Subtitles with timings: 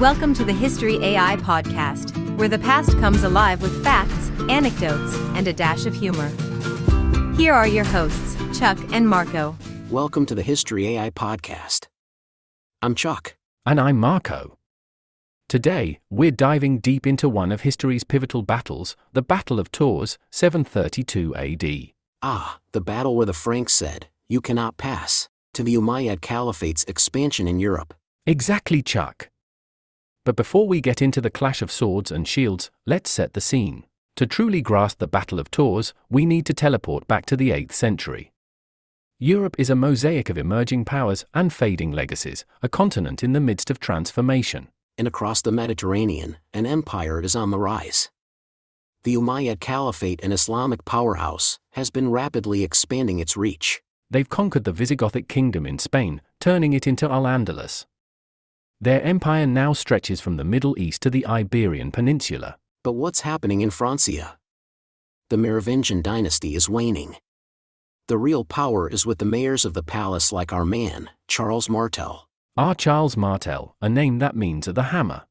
[0.00, 5.48] Welcome to the History AI podcast, where the past comes alive with facts, anecdotes, and
[5.48, 6.28] a dash of humor.
[7.34, 9.56] Here are your hosts, Chuck and Marco.
[9.88, 11.86] Welcome to the History AI podcast.
[12.82, 13.36] I'm Chuck.
[13.64, 14.58] And I'm Marco.
[15.48, 21.34] Today, we're diving deep into one of history's pivotal battles, the Battle of Tours, 732
[21.34, 21.64] AD.
[22.20, 27.48] Ah, the battle where the Franks said, You cannot pass, to the Umayyad Caliphate's expansion
[27.48, 27.94] in Europe.
[28.26, 29.30] Exactly, Chuck.
[30.26, 33.84] But before we get into the clash of swords and shields, let's set the scene.
[34.16, 37.70] To truly grasp the Battle of Tours, we need to teleport back to the 8th
[37.70, 38.32] century.
[39.20, 43.70] Europe is a mosaic of emerging powers and fading legacies, a continent in the midst
[43.70, 44.66] of transformation.
[44.98, 48.10] And across the Mediterranean, an empire is on the rise.
[49.04, 53.80] The Umayyad Caliphate, an Islamic powerhouse, has been rapidly expanding its reach.
[54.10, 57.86] They've conquered the Visigothic kingdom in Spain, turning it into Al Andalus.
[58.80, 62.58] Their empire now stretches from the Middle East to the Iberian Peninsula.
[62.84, 64.38] But what's happening in Francia?
[65.30, 67.16] The Merovingian dynasty is waning.
[68.08, 72.28] The real power is with the mayors of the palace like our man, Charles Martel.
[72.56, 75.22] Our Charles Martel, a name that means the hammer.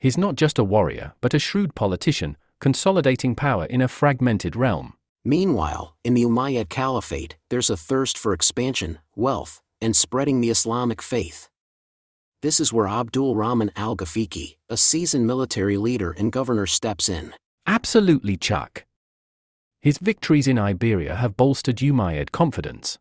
[0.00, 4.94] He's not just a warrior, but a shrewd politician, consolidating power in a fragmented realm.
[5.24, 11.02] Meanwhile, in the Umayyad Caliphate, there's a thirst for expansion, wealth, and spreading the Islamic
[11.02, 11.48] faith.
[12.46, 17.34] This is where Abdul Rahman al Ghafiqi, a seasoned military leader and governor, steps in.
[17.66, 18.84] Absolutely, Chuck.
[19.80, 22.98] His victories in Iberia have bolstered Umayyad confidence.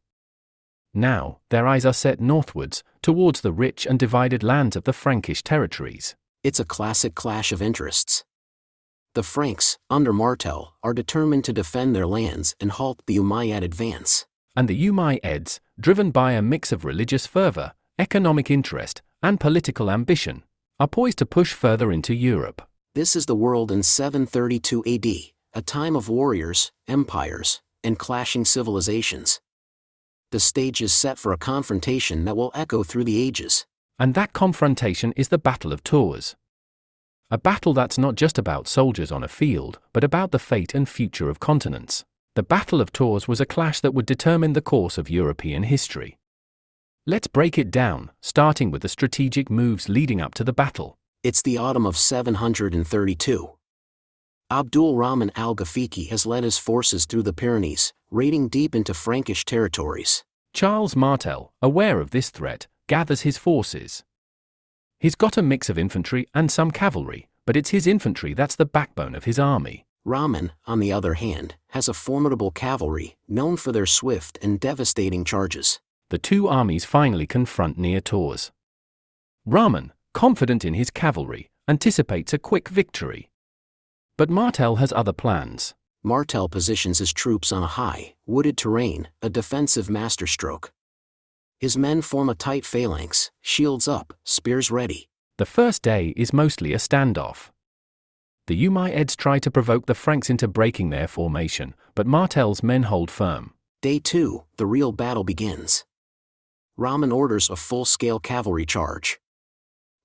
[0.95, 5.43] Now, their eyes are set northwards, towards the rich and divided lands of the Frankish
[5.43, 6.15] territories.
[6.43, 8.23] It's a classic clash of interests.
[9.13, 14.25] The Franks, under Martel, are determined to defend their lands and halt the Umayyad advance.
[14.55, 20.43] And the Umayyads, driven by a mix of religious fervor, economic interest, and political ambition,
[20.79, 22.61] are poised to push further into Europe.
[22.93, 25.05] This is the world in 732 AD,
[25.53, 29.41] a time of warriors, empires, and clashing civilizations.
[30.31, 33.65] The stage is set for a confrontation that will echo through the ages.
[33.97, 36.35] And that confrontation is the Battle of Tours.
[37.31, 40.87] A battle that's not just about soldiers on a field, but about the fate and
[40.87, 42.05] future of continents.
[42.35, 46.19] The Battle of Tours was a clash that would determine the course of European history.
[47.08, 50.98] Let's break it down, starting with the strategic moves leading up to the battle.
[51.21, 53.52] It's the autumn of 732.
[54.49, 59.45] Abdul Rahman al Ghafiqi has led his forces through the Pyrenees, raiding deep into Frankish
[59.45, 60.23] territories.
[60.52, 64.04] Charles Martel, aware of this threat, gathers his forces.
[64.99, 68.65] He's got a mix of infantry and some cavalry, but it's his infantry that's the
[68.65, 69.86] backbone of his army.
[70.05, 75.23] Rahman, on the other hand, has a formidable cavalry, known for their swift and devastating
[75.23, 75.80] charges
[76.10, 78.52] the two armies finally confront near Tours.
[79.45, 83.30] Rahman, confident in his cavalry, anticipates a quick victory.
[84.17, 85.73] But Martel has other plans.
[86.04, 90.71] Martel positions his troops on a high, wooded terrain, a defensive masterstroke.
[91.60, 95.10] His men form a tight phalanx, shields up, spears ready.
[95.38, 97.49] The first day is mostly a standoff.
[98.48, 103.10] The Umayyads try to provoke the Franks into breaking their formation, but Martel's men hold
[103.10, 103.54] firm.
[103.82, 105.83] Day 2, the real battle begins.
[106.77, 109.19] Rahman orders a full-scale cavalry charge.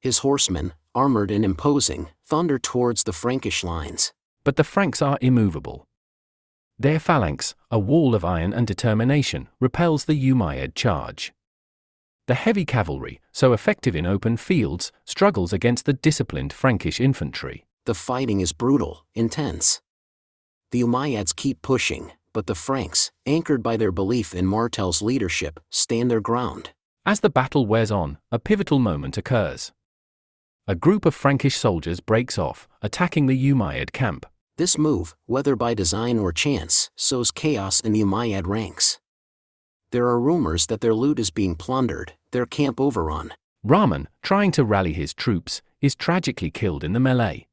[0.01, 4.13] His horsemen, armored and imposing, thunder towards the Frankish lines.
[4.45, 5.87] But the Franks are immovable.
[6.79, 11.33] Their phalanx, a wall of iron and determination, repels the Umayyad charge.
[12.27, 17.67] The heavy cavalry, so effective in open fields, struggles against the disciplined Frankish infantry.
[17.87, 19.81] The fighting is brutal, intense.
[20.71, 26.11] The Umayyads keep pushing, but the Franks, anchored by their belief in Martel's leadership, stand
[26.11, 26.71] their ground.
[27.05, 29.73] As the battle wears on, a pivotal moment occurs.
[30.67, 34.27] A group of Frankish soldiers breaks off, attacking the Umayyad camp.
[34.57, 39.01] This move, whether by design or chance, sows chaos in the Umayyad ranks.
[39.91, 43.33] There are rumors that their loot is being plundered, their camp overrun.
[43.65, 47.49] Rahman, trying to rally his troops, is tragically killed in the melee.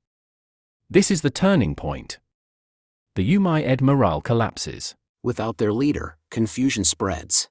[0.90, 2.20] This is the turning point
[3.18, 4.94] the Umayyad morale collapses.
[5.24, 7.50] Without their leader, confusion spreads.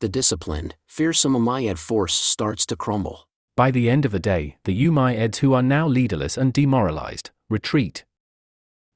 [0.00, 3.26] The disciplined, fearsome Umayyad force starts to crumble.
[3.56, 8.04] By the end of the day, the Umayyads who are now leaderless and demoralized, retreat.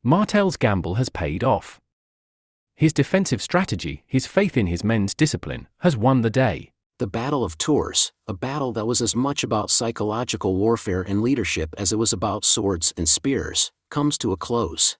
[0.04, 1.80] Martel's gamble has paid off.
[2.76, 6.72] His defensive strategy, his faith in his men's discipline, has won the day.
[6.98, 11.74] The Battle of Tours, a battle that was as much about psychological warfare and leadership
[11.78, 14.98] as it was about swords and spears, comes to a close.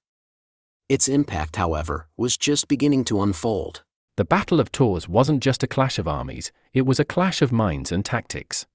[0.91, 3.85] Its impact, however, was just beginning to unfold.
[4.17, 7.53] The Battle of Tours wasn't just a clash of armies, it was a clash of
[7.53, 8.67] minds and tactics.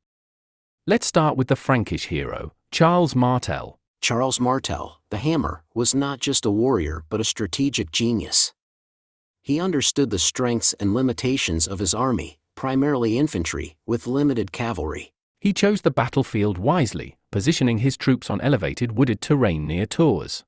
[0.88, 3.80] Let's start with the Frankish hero, Charles Martel.
[4.00, 8.54] Charles Martel, the Hammer, was not just a warrior but a strategic genius.
[9.44, 15.12] He understood the strengths and limitations of his army, primarily infantry, with limited cavalry.
[15.42, 20.46] He chose the battlefield wisely, positioning his troops on elevated wooded terrain near Tours.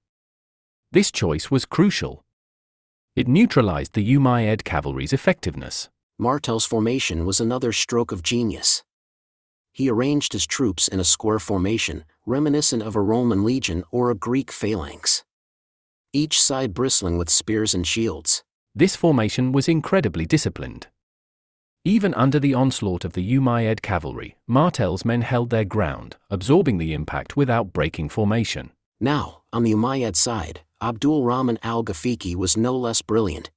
[0.92, 2.24] This choice was crucial.
[3.16, 5.90] It neutralized the Umayyad cavalry's effectiveness.
[6.18, 8.84] Martel's formation was another stroke of genius.
[9.74, 14.16] He arranged his troops in a square formation, reminiscent of a Roman legion or a
[14.16, 15.24] Greek phalanx.
[16.14, 18.44] Each side bristling with spears and shields.
[18.74, 20.88] This formation was incredibly disciplined.
[21.84, 26.94] Even under the onslaught of the Umayyad cavalry, Martel's men held their ground, absorbing the
[26.94, 28.72] impact without breaking formation.
[29.00, 33.50] Now, on the Umayyad side, Abdul Rahman al Ghafiqi was no less brilliant.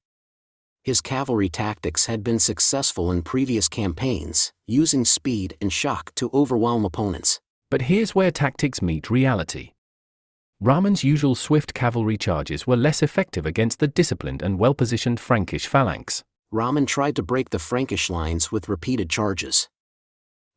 [0.83, 6.83] His cavalry tactics had been successful in previous campaigns, using speed and shock to overwhelm
[6.83, 7.39] opponents.
[7.69, 9.73] But here's where tactics meet reality.
[10.59, 15.67] Rahman's usual swift cavalry charges were less effective against the disciplined and well positioned Frankish
[15.67, 16.23] phalanx.
[16.51, 19.69] Rahman tried to break the Frankish lines with repeated charges.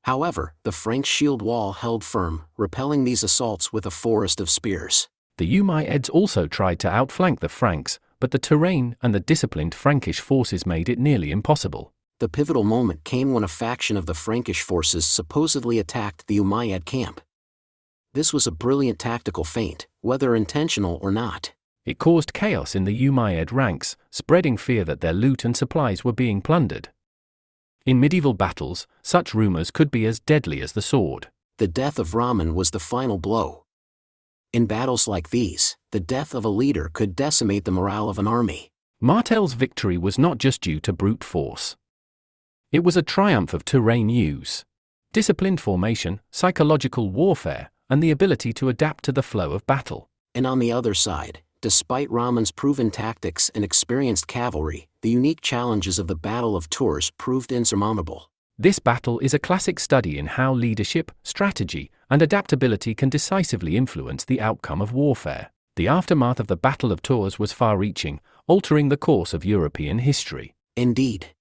[0.05, 5.09] However, the Frank shield wall held firm, repelling these assaults with a forest of spears.
[5.39, 10.21] The Umayyads also tried to outflank the Franks, but the terrain and the disciplined Frankish
[10.21, 11.93] forces made it nearly impossible.
[12.21, 16.85] The pivotal moment came when a faction of the Frankish forces supposedly attacked the Umayyad
[16.85, 17.21] camp.
[18.13, 21.53] This was a brilliant tactical feint, whether intentional or not.
[21.85, 26.13] It caused chaos in the Umayyad ranks, spreading fear that their loot and supplies were
[26.13, 26.91] being plundered.
[27.85, 31.29] In medieval battles, such rumors could be as deadly as the sword.
[31.59, 33.64] The death of Rahman was the final blow.
[34.55, 38.29] In battles like these, the death of a leader could decimate the morale of an
[38.29, 38.71] army.
[39.01, 41.75] Martel's victory was not just due to brute force.
[42.71, 44.65] It was a triumph of terrain use,
[45.13, 50.09] disciplined formation, psychological warfare, and the ability to adapt to the flow of battle.
[50.37, 55.99] And on the other side, despite Rahman's proven tactics and experienced cavalry, the unique challenges
[55.99, 58.31] of the Battle of Tours proved insurmountable.
[58.57, 64.25] This battle is a classic study in how leadership, strategy, and adaptability can decisively influence
[64.25, 65.51] the outcome of warfare.
[65.77, 69.99] The aftermath of the Battle of Tours was far reaching, altering the course of European
[69.99, 70.55] history.
[70.77, 71.35] Indeed.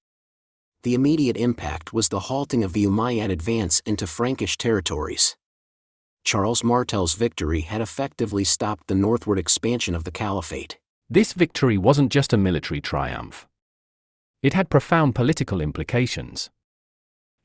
[0.84, 5.38] The immediate impact was the halting of the Umayyad advance into Frankish territories.
[6.24, 10.80] Charles Martel's victory had effectively stopped the northward expansion of the caliphate.
[11.10, 13.48] This victory wasn't just a military triumph.
[14.42, 16.50] It had profound political implications.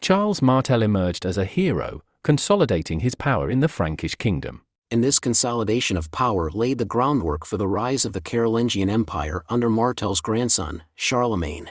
[0.00, 4.62] Charles Martel emerged as a hero, consolidating his power in the Frankish kingdom.
[4.90, 9.44] And this consolidation of power laid the groundwork for the rise of the Carolingian Empire
[9.48, 11.70] under Martel's grandson, Charlemagne.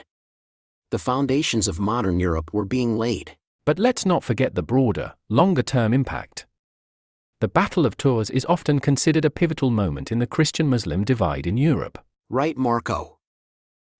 [0.90, 3.36] The foundations of modern Europe were being laid.
[3.66, 6.46] But let's not forget the broader, longer term impact.
[7.40, 11.46] The Battle of Tours is often considered a pivotal moment in the Christian Muslim divide
[11.46, 11.98] in Europe.
[12.30, 13.18] Right, Marco.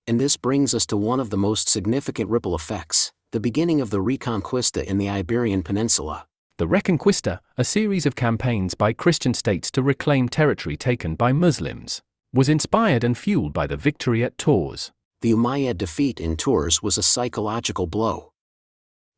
[0.06, 3.90] And this brings us to one of the most significant ripple effects the beginning of
[3.90, 6.26] the Reconquista in the Iberian Peninsula.
[6.58, 12.02] The Reconquista, a series of campaigns by Christian states to reclaim territory taken by Muslims,
[12.34, 14.90] was inspired and fueled by the victory at Tours.
[15.20, 18.32] The Umayyad defeat in Tours was a psychological blow.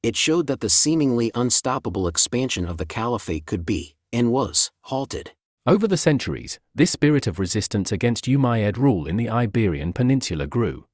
[0.03, 5.33] It showed that the seemingly unstoppable expansion of the caliphate could be, and was, halted.
[5.67, 10.85] Over the centuries, this spirit of resistance against Umayyad rule in the Iberian Peninsula grew.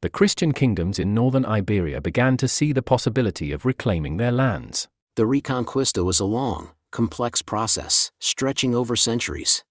[0.00, 4.88] The Christian kingdoms in northern Iberia began to see the possibility of reclaiming their lands.
[5.14, 9.62] The Reconquista was a long, complex process, stretching over centuries.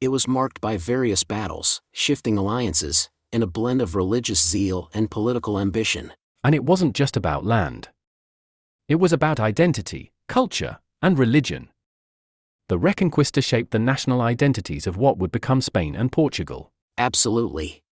[0.00, 5.12] It was marked by various battles, shifting alliances, and a blend of religious zeal and
[5.12, 6.12] political ambition.
[6.42, 7.90] And it wasn't just about land.
[8.88, 11.68] It was about identity, culture, and religion.
[12.68, 16.72] The Reconquista shaped the national identities of what would become Spain and Portugal.
[16.98, 17.84] Absolutely.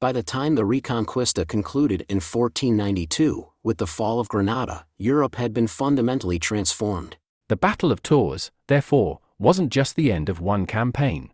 [0.00, 5.52] By the time the Reconquista concluded in 1492, with the fall of Granada, Europe had
[5.52, 7.16] been fundamentally transformed.
[7.48, 11.32] The Battle of Tours, therefore, wasn't just the end of one campaign.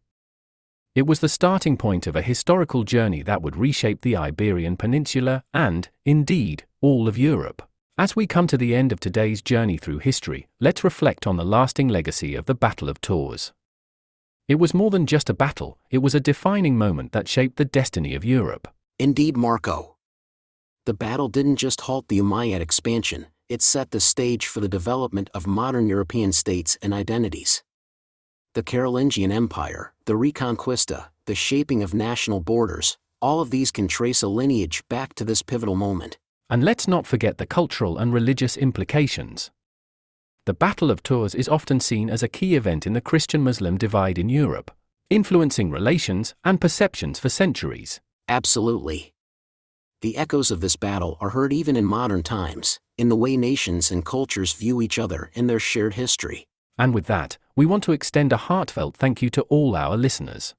[0.95, 5.45] It was the starting point of a historical journey that would reshape the Iberian Peninsula
[5.53, 7.63] and, indeed, all of Europe.
[7.99, 11.45] As we come to the end of today's journey through history, let's reflect on the
[11.45, 13.53] lasting legacy of the Battle of Tours.
[14.49, 17.65] It was more than just a battle, it was a defining moment that shaped the
[17.65, 18.69] destiny of Europe.
[18.99, 19.96] Indeed, Marco.
[20.87, 25.29] The battle didn't just halt the Umayyad expansion, it set the stage for the development
[25.35, 27.65] of modern European states and identities.
[28.55, 34.23] The Carolingian Empire, the Reconquista, the shaping of national borders, all of these can trace
[34.23, 36.19] a lineage back to this pivotal moment.
[36.49, 39.51] And let's not forget the cultural and religious implications.
[40.45, 43.77] The Battle of Tours is often seen as a key event in the Christian Muslim
[43.77, 44.71] divide in Europe,
[45.11, 48.01] influencing relations and perceptions for centuries.
[48.29, 49.16] Absolutely.
[50.03, 53.91] The echoes of this battle are heard even in modern times, in the way nations
[53.91, 56.47] and cultures view each other in their shared history.
[56.79, 60.55] And with that, we want to extend a heartfelt thank you to all our listeners.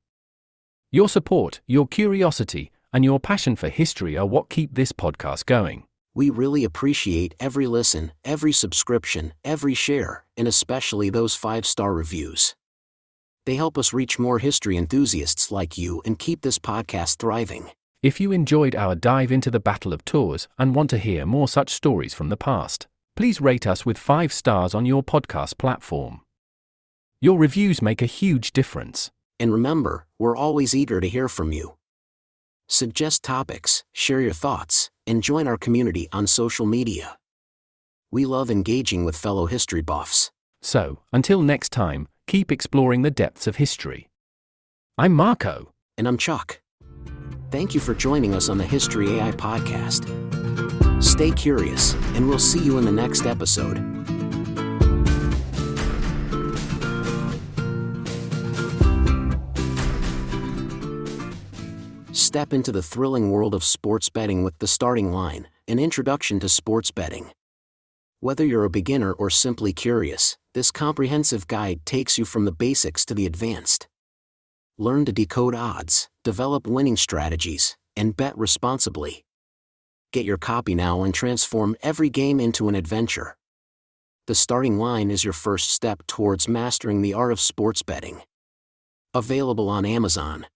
[0.92, 5.84] Your support, your curiosity, and your passion for history are what keep this podcast going.
[6.16, 12.56] We really appreciate every listen, every subscription, every share, and especially those five star reviews.
[13.46, 17.70] They help us reach more history enthusiasts like you and keep this podcast thriving.
[18.04, 21.48] If you enjoyed our dive into the Battle of Tours and want to hear more
[21.48, 22.86] such stories from the past,
[23.16, 26.22] please rate us with five stars on your podcast platform.
[27.22, 29.10] Your reviews make a huge difference.
[29.40, 31.78] And remember, we're always eager to hear from you.
[32.70, 37.18] Suggest topics, share your thoughts, and join our community on social media.
[38.12, 40.32] We love engaging with fellow history buffs.
[40.62, 44.08] So, until next time, keep exploring the depths of history.
[45.00, 45.72] I'm Marco.
[45.98, 46.62] And I'm Chuck.
[47.50, 50.12] Thank you for joining us on the History AI podcast.
[51.02, 53.78] Stay curious, and we'll see you in the next episode.
[62.12, 66.50] Step into the thrilling world of sports betting with the starting line, an introduction to
[66.50, 67.32] sports betting.
[68.20, 73.06] Whether you're a beginner or simply curious, this comprehensive guide takes you from the basics
[73.06, 73.88] to the advanced.
[74.78, 79.24] Learn to decode odds, develop winning strategies, and bet responsibly.
[80.12, 83.38] Get your copy now and transform every game into an adventure.
[84.26, 88.24] The starting line is your first step towards mastering the art of sports betting.
[89.14, 90.48] Available on Amazon.